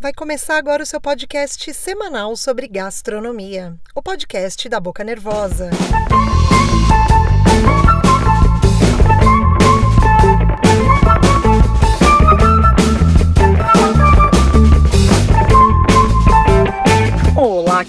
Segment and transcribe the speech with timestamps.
[0.00, 5.68] Vai começar agora o seu podcast semanal sobre gastronomia, o podcast da Boca Nervosa.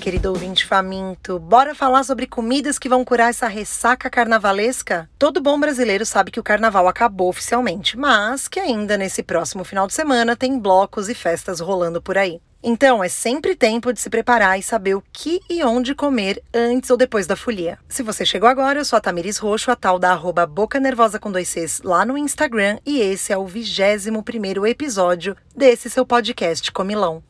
[0.01, 1.37] Querido ouvinte faminto.
[1.37, 5.07] Bora falar sobre comidas que vão curar essa ressaca carnavalesca?
[5.19, 9.85] Todo bom brasileiro sabe que o carnaval acabou oficialmente, mas que ainda nesse próximo final
[9.85, 12.41] de semana tem blocos e festas rolando por aí.
[12.63, 16.89] Então, é sempre tempo de se preparar e saber o que e onde comer antes
[16.89, 17.77] ou depois da folia.
[17.87, 21.19] Se você chegou agora, eu sou a Tamiris Roxo, a tal da arroba Boca Nervosa
[21.19, 26.05] com dois Cs lá no Instagram, e esse é o 21 primeiro episódio desse seu
[26.05, 27.23] podcast Comilão.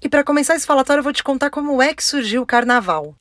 [0.00, 3.14] E para começar esse falatório, eu vou te contar como é que surgiu o carnaval.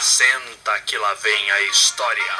[0.00, 2.32] Senta que lá vem a história.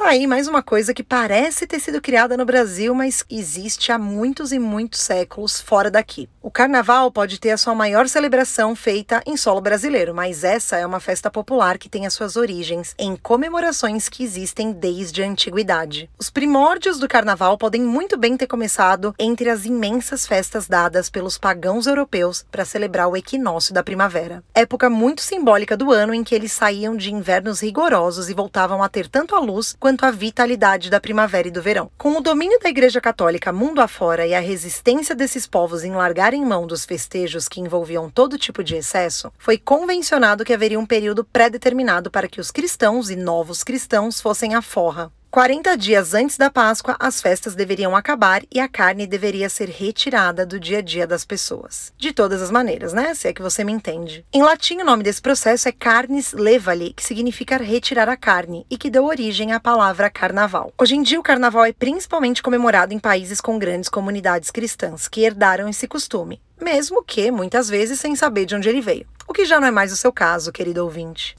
[0.00, 3.98] Tá aí mais uma coisa que parece ter sido criada no Brasil, mas existe há
[3.98, 6.26] muitos e muitos séculos fora daqui.
[6.42, 10.86] O carnaval pode ter a sua maior celebração feita em solo brasileiro, mas essa é
[10.86, 16.08] uma festa popular que tem as suas origens em comemorações que existem desde a antiguidade.
[16.18, 21.36] Os primórdios do carnaval podem muito bem ter começado entre as imensas festas dadas pelos
[21.36, 24.42] pagãos europeus para celebrar o equinócio da primavera.
[24.54, 28.88] Época muito simbólica do ano em que eles saíam de invernos rigorosos e voltavam a
[28.88, 31.90] ter tanto a luz quanto quanto à vitalidade da primavera e do verão.
[31.98, 36.44] Com o domínio da Igreja Católica mundo afora e a resistência desses povos em largarem
[36.44, 41.24] mão dos festejos que envolviam todo tipo de excesso, foi convencionado que haveria um período
[41.24, 45.10] pré-determinado para que os cristãos e novos cristãos fossem à forra.
[45.30, 50.44] 40 dias antes da Páscoa, as festas deveriam acabar e a carne deveria ser retirada
[50.44, 51.92] do dia a dia das pessoas.
[51.96, 53.14] De todas as maneiras, né?
[53.14, 54.24] Se é que você me entende.
[54.32, 58.76] Em latim, o nome desse processo é carnis levali, que significa retirar a carne e
[58.76, 60.72] que deu origem à palavra carnaval.
[60.76, 65.20] Hoje em dia, o carnaval é principalmente comemorado em países com grandes comunidades cristãs que
[65.20, 69.06] herdaram esse costume, mesmo que muitas vezes sem saber de onde ele veio.
[69.28, 71.36] O que já não é mais o seu caso, querido ouvinte.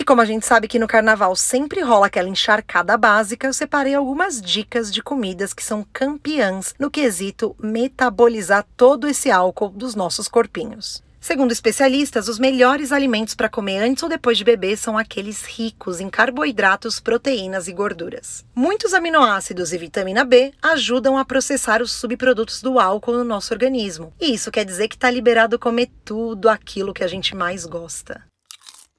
[0.00, 3.94] E como a gente sabe que no carnaval sempre rola aquela encharcada básica, eu separei
[3.94, 10.26] algumas dicas de comidas que são campeãs no quesito metabolizar todo esse álcool dos nossos
[10.26, 11.02] corpinhos.
[11.20, 16.00] Segundo especialistas, os melhores alimentos para comer antes ou depois de beber são aqueles ricos
[16.00, 18.42] em carboidratos, proteínas e gorduras.
[18.54, 24.14] Muitos aminoácidos e vitamina B ajudam a processar os subprodutos do álcool no nosso organismo.
[24.18, 28.24] E isso quer dizer que está liberado comer tudo aquilo que a gente mais gosta.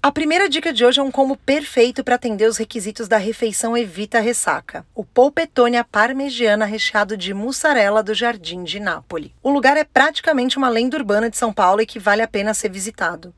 [0.04, 3.78] A primeira dica de hoje é um combo perfeito para atender os requisitos da refeição
[3.78, 4.84] Evita Ressaca.
[4.96, 9.32] O polpetone à parmegiana recheado de mussarela do Jardim de Nápoles.
[9.44, 12.52] O lugar é praticamente uma lenda urbana de São Paulo e que vale a pena
[12.56, 13.32] ser visitado.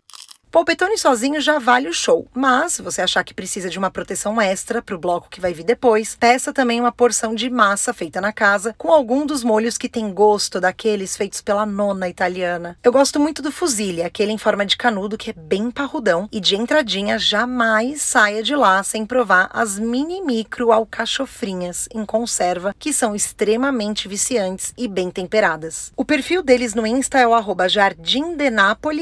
[0.54, 4.40] Polpetone sozinho já vale o show, mas se você achar que precisa de uma proteção
[4.40, 8.22] extra para o bloco que vai vir depois, peça também uma porção de massa feita
[8.22, 12.78] na casa com algum dos molhos que tem gosto daqueles feitos pela nona italiana.
[12.84, 16.40] Eu gosto muito do fusilli, aquele em forma de canudo que é bem parrudão e
[16.40, 22.94] de entradinha jamais saia de lá sem provar as mini micro alcachofrinhas em conserva que
[22.94, 25.92] são extremamente viciantes e bem temperadas.
[25.98, 28.52] O perfil deles no Insta é o arroba Jardim de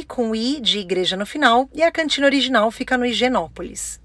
[0.08, 1.41] com i de igreja no final
[1.74, 4.00] e a cantina original fica no Higienópolis.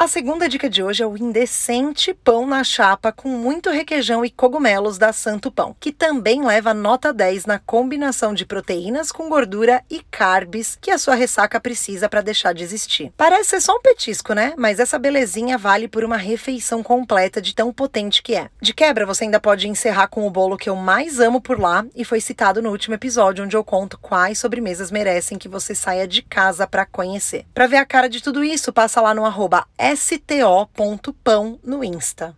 [0.00, 4.30] A segunda dica de hoje é o indecente pão na chapa com muito requeijão e
[4.30, 9.84] cogumelos da Santo Pão, que também leva nota 10 na combinação de proteínas com gordura
[9.90, 13.12] e carbs que a sua ressaca precisa para deixar de existir.
[13.14, 14.54] Parece ser só um petisco, né?
[14.56, 18.48] Mas essa belezinha vale por uma refeição completa de tão potente que é.
[18.58, 21.84] De quebra, você ainda pode encerrar com o bolo que eu mais amo por lá
[21.94, 26.08] e foi citado no último episódio onde eu conto quais sobremesas merecem que você saia
[26.08, 27.44] de casa para conhecer.
[27.52, 32.36] Para ver a cara de tudo isso, passa lá no arroba sto.pão no Insta.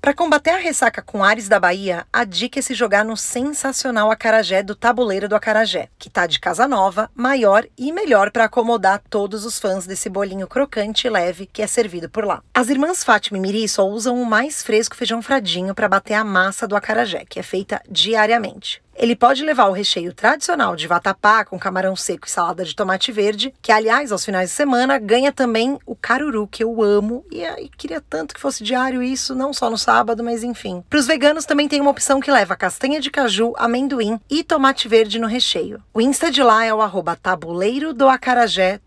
[0.00, 4.10] Para combater a ressaca com Ares da Bahia, a dica é se jogar no sensacional
[4.10, 9.02] acarajé do Tabuleiro do Acarajé, que tá de casa nova, maior e melhor para acomodar
[9.10, 12.42] todos os fãs desse bolinho crocante e leve que é servido por lá.
[12.54, 16.24] As irmãs Fátima e Miri só usam o mais fresco feijão fradinho para bater a
[16.24, 18.82] massa do acarajé, que é feita diariamente.
[19.00, 23.10] Ele pode levar o recheio tradicional de vatapá com camarão seco e salada de tomate
[23.10, 27.40] verde, que aliás, aos finais de semana, ganha também o caruru, que eu amo e,
[27.78, 30.84] queria tanto que fosse diário isso, não só no sábado, mas enfim.
[30.90, 34.86] Para os veganos também tem uma opção que leva castanha de caju, amendoim e tomate
[34.86, 35.82] verde no recheio.
[35.94, 38.80] O Insta de lá é o arroba tabuleiro do acarajé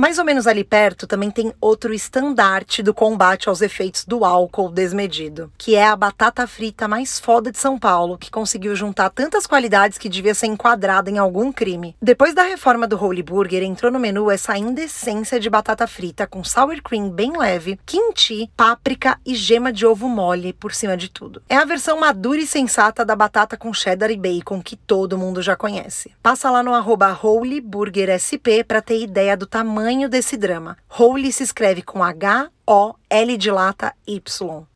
[0.00, 4.70] Mais ou menos ali perto também tem outro estandarte do combate aos efeitos do álcool
[4.70, 9.46] desmedido, que é a batata frita mais foda de São Paulo, que conseguiu juntar tantas
[9.46, 11.94] qualidades que devia ser enquadrada em algum crime.
[12.00, 16.42] Depois da reforma do Holy Burger, entrou no menu essa indecência de batata frita com
[16.42, 21.42] sour cream bem leve, kimchi, páprica e gema de ovo mole por cima de tudo.
[21.46, 25.42] É a versão madura e sensata da batata com cheddar e bacon que todo mundo
[25.42, 26.10] já conhece.
[26.22, 30.76] Passa lá no arroba Holy Burger SP para ter ideia do tamanho tamanho desse drama.
[30.88, 34.66] Holy se escreve com H-O-L de lata Y.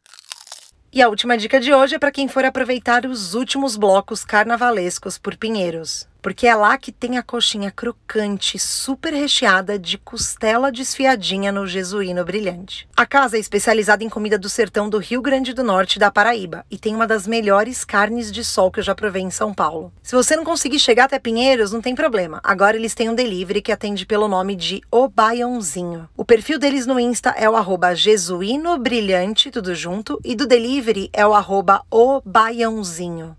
[0.93, 5.17] E a última dica de hoje é para quem for aproveitar os últimos blocos carnavalescos
[5.17, 11.53] por Pinheiros porque é lá que tem a coxinha crocante, super recheada de costela desfiadinha
[11.53, 12.89] no jesuíno brilhante.
[12.97, 16.11] A casa é especializada em comida do sertão do Rio Grande do Norte e da
[16.11, 19.53] Paraíba e tem uma das melhores carnes de sol que eu já provei em São
[19.53, 19.93] Paulo.
[20.03, 22.41] Se você não conseguir chegar até Pinheiros, não tem problema.
[22.43, 26.09] Agora eles têm um delivery que atende pelo nome de O Baiãozinho.
[26.17, 31.11] O perfil deles no Insta é o arroba jesuíno brilhante, tudo junto, e do delivery
[31.13, 33.37] é o arroba O Baiãozinho.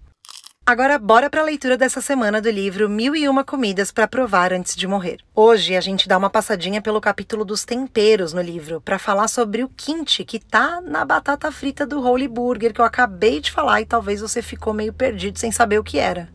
[0.67, 4.51] Agora, bora para a leitura dessa semana do livro Mil e Uma Comidas para Provar
[4.51, 5.19] Antes de Morrer.
[5.35, 9.63] Hoje a gente dá uma passadinha pelo capítulo dos temperos no livro para falar sobre
[9.63, 13.81] o kimchi que tá na batata frita do Holy Burger que eu acabei de falar
[13.81, 16.29] e talvez você ficou meio perdido sem saber o que era.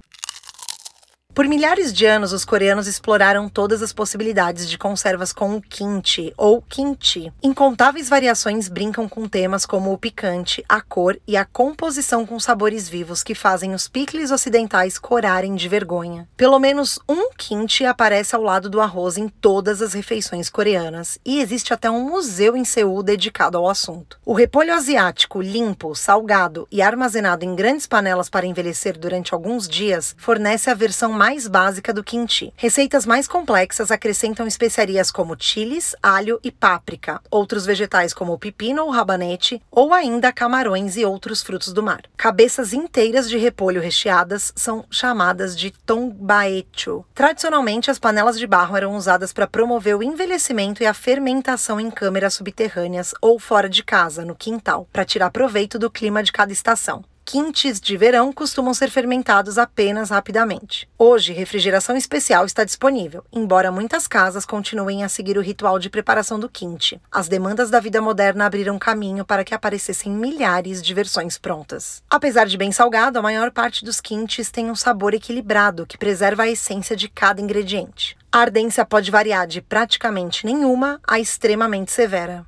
[1.40, 6.34] Por milhares de anos, os coreanos exploraram todas as possibilidades de conservas com o kimchi
[6.36, 7.32] ou kimchi.
[7.42, 12.90] Incontáveis variações brincam com temas como o picante, a cor e a composição com sabores
[12.90, 16.28] vivos que fazem os picles ocidentais corarem de vergonha.
[16.36, 21.40] Pelo menos um kimchi aparece ao lado do arroz em todas as refeições coreanas e
[21.40, 24.18] existe até um museu em Seul dedicado ao assunto.
[24.26, 30.14] O repolho asiático limpo, salgado e armazenado em grandes panelas para envelhecer durante alguns dias
[30.18, 32.52] fornece a versão mais básica do kimchi.
[32.56, 38.82] Receitas mais complexas acrescentam especiarias como chiles, alho e páprica, outros vegetais como o pepino
[38.82, 42.02] ou rabanete, ou ainda camarões e outros frutos do mar.
[42.16, 47.04] Cabeças inteiras de repolho recheadas são chamadas de tongbaechu.
[47.14, 51.90] Tradicionalmente, as panelas de barro eram usadas para promover o envelhecimento e a fermentação em
[51.90, 56.52] câmeras subterrâneas ou fora de casa, no quintal, para tirar proveito do clima de cada
[56.52, 60.88] estação quintes de verão costumam ser fermentados apenas rapidamente.
[60.98, 66.40] Hoje, refrigeração especial está disponível, embora muitas casas continuem a seguir o ritual de preparação
[66.40, 67.00] do quinte.
[67.08, 72.02] As demandas da vida moderna abriram caminho para que aparecessem milhares de versões prontas.
[72.10, 76.42] Apesar de bem salgado, a maior parte dos quintes tem um sabor equilibrado que preserva
[76.42, 78.18] a essência de cada ingrediente.
[78.32, 82.44] A ardência pode variar de praticamente nenhuma a extremamente severa.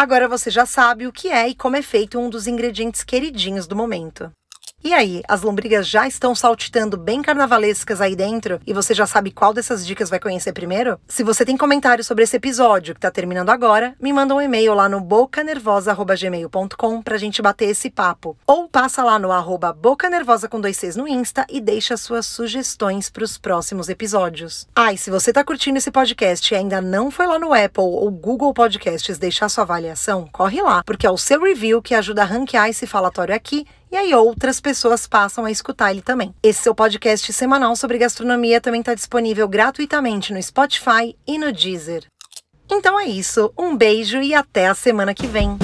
[0.00, 3.66] Agora você já sabe o que é e como é feito um dos ingredientes queridinhos
[3.66, 4.32] do momento.
[4.82, 9.30] E aí, as lombrigas já estão saltitando bem carnavalescas aí dentro e você já sabe
[9.30, 10.98] qual dessas dicas vai conhecer primeiro?
[11.06, 14.72] Se você tem comentário sobre esse episódio que tá terminando agora, me manda um e-mail
[14.72, 18.38] lá no bocanervosa.gmail.com pra gente bater esse papo.
[18.46, 23.10] Ou passa lá no arroba bocanervosa com dois Cs no Insta e deixa suas sugestões
[23.10, 24.66] pros próximos episódios.
[24.74, 27.84] Ah, e se você tá curtindo esse podcast e ainda não foi lá no Apple
[27.84, 32.22] ou Google Podcasts deixar sua avaliação, corre lá, porque é o seu review que ajuda
[32.22, 36.34] a ranquear esse falatório aqui e aí outras pessoas passam a escutar ele também.
[36.42, 42.04] Esse seu podcast semanal sobre gastronomia também está disponível gratuitamente no Spotify e no Deezer.
[42.70, 45.58] Então é isso, um beijo e até a semana que vem.